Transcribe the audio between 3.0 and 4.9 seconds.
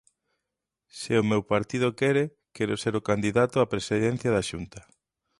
candidato á presidencia da Xunta.